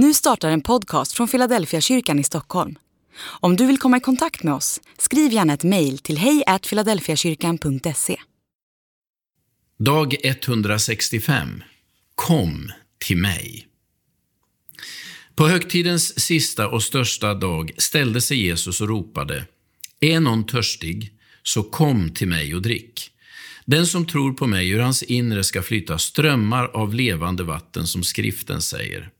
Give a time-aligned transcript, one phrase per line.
[0.00, 2.78] Nu startar en podcast från Philadelphia kyrkan i Stockholm.
[3.20, 8.16] Om du vill komma i kontakt med oss, skriv gärna ett mejl till hejfiladelfiakyrkan.se.
[9.78, 11.62] Dag 165.
[12.14, 12.72] Kom
[13.06, 13.68] till mig.
[15.34, 19.44] På högtidens sista och största dag ställde sig Jesus och ropade
[20.00, 21.12] Är någon törstig,
[21.42, 23.10] så kom till mig och drick.
[23.64, 28.04] Den som tror på mig, ur hans inre ska flyta strömmar av levande vatten, som
[28.04, 29.10] skriften säger.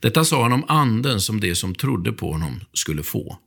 [0.00, 3.38] Detta sa han om anden som de som trodde på honom skulle få.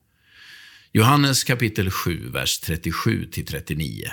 [0.92, 4.08] Johannes kapitel 7, vers 37-39.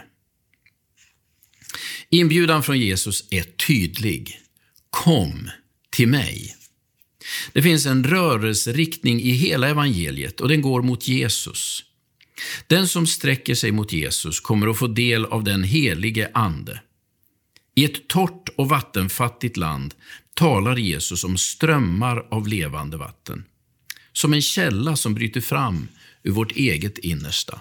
[2.10, 4.40] Inbjudan från Jesus är tydlig.
[4.90, 5.50] Kom
[5.90, 6.56] till mig.
[7.52, 11.84] Det finns en rörelseriktning i hela evangeliet och den går mot Jesus.
[12.66, 16.80] Den som sträcker sig mot Jesus kommer att få del av den helige Ande.
[17.74, 19.94] I ett torrt och vattenfattigt land
[20.34, 23.44] talar Jesus om strömmar av levande vatten.
[24.12, 25.88] Som en källa som bryter fram
[26.22, 27.60] ur vårt eget innersta.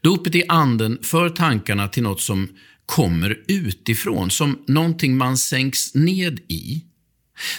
[0.00, 2.48] Dopet i anden för tankarna till något som
[2.86, 6.84] kommer utifrån, som någonting man sänks ned i.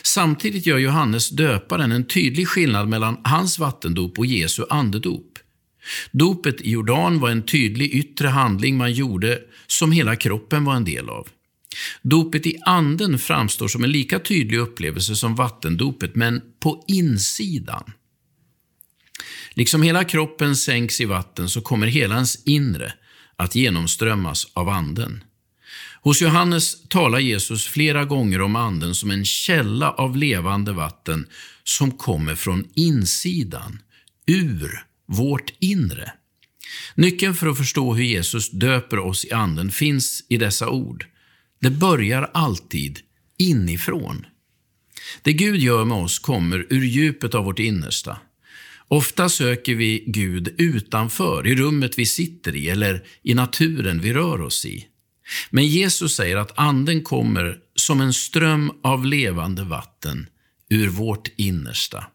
[0.04, 5.40] Samtidigt gör Johannes döparen en tydlig skillnad mellan hans vattendop och Jesu andedop.
[6.12, 10.86] Dopet i Jordan var en tydlig yttre handling man gjorde som hela kroppen var en
[10.86, 11.28] del av.
[12.02, 17.94] Dopet i anden framstår som en lika tydlig upplevelse som vattendopet, men på insidan.
[19.54, 22.94] Liksom hela kroppen sänks i vatten så kommer hela ens inre
[23.36, 25.24] att genomströmmas av anden.
[26.02, 31.28] Hos Johannes talar Jesus flera gånger om anden som en källa av levande vatten
[31.64, 33.80] som kommer från insidan,
[34.28, 36.12] ur vårt inre.
[36.96, 41.06] Nyckeln för att förstå hur Jesus döper oss i anden finns i dessa ord.
[41.60, 43.00] Det börjar alltid
[43.38, 44.26] inifrån.
[45.22, 48.18] Det Gud gör med oss kommer ur djupet av vårt innersta.
[48.88, 54.42] Ofta söker vi Gud utanför, i rummet vi sitter i eller i naturen vi rör
[54.42, 54.88] oss i.
[55.50, 60.28] Men Jesus säger att Anden kommer som en ström av levande vatten
[60.70, 62.06] ur vårt innersta.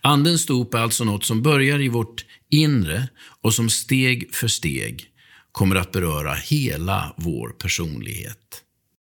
[0.00, 3.08] Andens dop är alltså något som börjar i vårt inre
[3.40, 5.04] och som steg för steg
[5.52, 8.62] kommer att beröra hela vår personlighet.